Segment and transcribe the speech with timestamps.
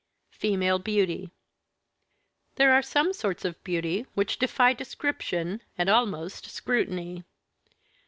[0.31, 1.29] FEMALE BEAUTY
[2.55, 7.23] There are some sorts of beauty which defy description, and almost scrutiny.